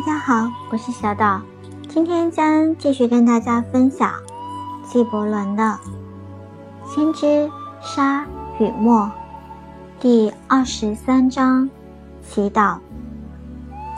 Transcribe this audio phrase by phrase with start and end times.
[0.00, 1.42] 大家好，我是小岛，
[1.86, 4.10] 今天将继续跟大家分享
[4.82, 5.62] 纪伯伦的
[6.86, 7.50] 《先知
[7.82, 8.24] 沙
[8.58, 9.02] 与墨》
[10.00, 11.68] 第二十三章
[12.26, 12.78] 祈祷。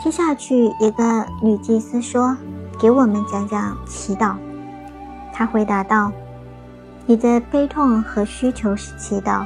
[0.03, 2.35] 接下去，一个女祭司说
[2.77, 4.35] ：“给我们讲讲祈祷。”
[5.31, 6.11] 他回答道
[7.07, 9.45] ：“你的悲痛和需求是祈祷，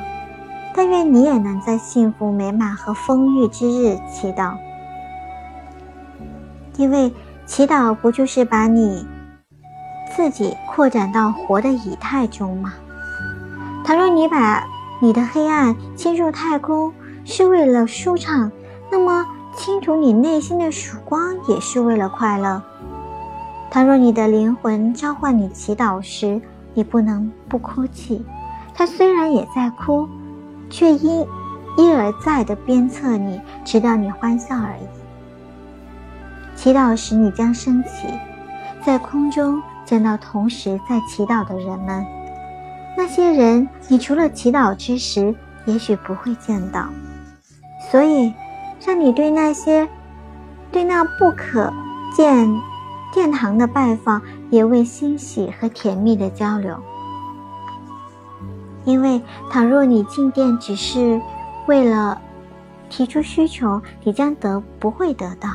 [0.74, 4.58] 但愿你也能在幸福美满和丰裕之日祈祷。”
[6.78, 7.12] 因为
[7.46, 9.06] 祈祷不就是把你
[10.16, 12.74] 自己扩展到活的以太中吗？
[13.84, 14.64] 倘若你把
[15.02, 16.94] 你的黑暗倾入太空
[17.26, 18.52] 是为了舒畅，
[18.92, 22.62] 那么倾吐你内心的曙光也是为了快乐。
[23.70, 26.42] 倘若你的灵魂召唤你祈祷时，
[26.74, 28.26] 你不能不哭泣。
[28.74, 30.08] 它虽然也在哭，
[30.70, 31.26] 却因
[31.78, 34.97] 一而再地鞭策你，直到你欢笑而已。
[36.68, 38.10] 祈祷时，你将升起，
[38.86, 42.06] 在空中见到同时在祈祷的人们。
[42.98, 46.90] 那些人，你除了祈祷之时，也许不会见到。
[47.90, 48.34] 所以，
[48.86, 49.88] 让你对那些
[50.70, 51.72] 对那不可
[52.14, 52.46] 见
[53.14, 56.78] 殿堂的拜访，也为欣喜和甜蜜的交流。
[58.84, 61.22] 因为，倘若你进殿只是
[61.66, 62.22] 为了
[62.90, 65.48] 提出需求，你将得不会得到。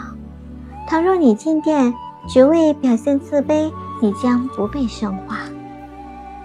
[0.87, 1.93] 倘若你进殿
[2.29, 5.37] 只为表现自卑，你将不被圣化；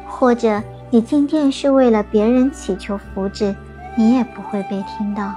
[0.07, 3.55] 或者你进殿是为了别人祈求福祉，
[3.97, 5.33] 你也不会被听到。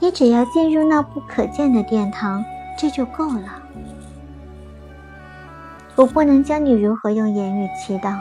[0.00, 2.44] 你只要进入那不可见的殿堂，
[2.76, 3.62] 这就够了。
[5.96, 8.18] 我不能教你如何用言语祈祷，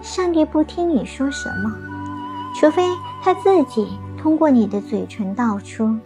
[0.00, 1.70] 上帝不听你说什么，
[2.58, 2.82] 除非
[3.22, 5.98] 他自己通过你的嘴唇道出。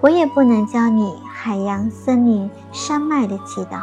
[0.00, 3.80] 我也不能教你海洋、森林、山脉的祈祷，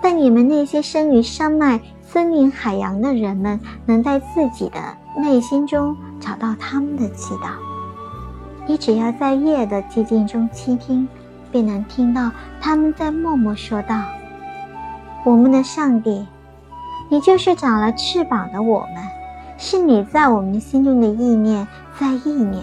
[0.00, 4.80] 但你们那些生于山脉、森林、海洋的人们，能在自己的
[5.16, 7.50] 内心中找到他们的祈祷。
[8.66, 11.06] 你只要在夜的寂静中倾听，
[11.52, 14.02] 便能听到他们在默默说道
[15.24, 16.26] ：“我们的上帝，
[17.10, 19.04] 你就是长了翅膀的我们，
[19.56, 21.64] 是你在我们心中的意念，
[21.96, 22.60] 在意念。”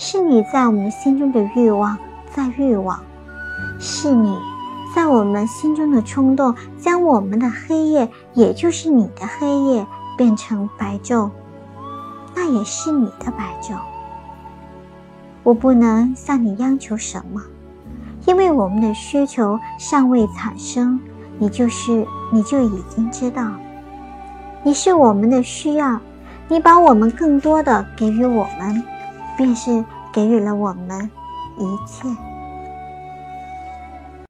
[0.00, 1.98] 是你在我们心中的欲望，
[2.34, 2.98] 在欲望；
[3.78, 4.36] 是你
[4.94, 11.30] 在我们心中的冲动，将我们的黑夜，也就是你的黑夜，变成白昼。
[12.34, 13.76] 那也是你的白昼。
[15.42, 17.42] 我不能向你央求什么，
[18.26, 21.00] 因为我们的需求尚未产生，
[21.38, 23.50] 你就是你就已经知道，
[24.62, 25.98] 你是我们的需要，
[26.48, 28.82] 你把我们更多的给予我们。
[29.36, 31.08] 便是给予了我们
[31.58, 32.37] 一切。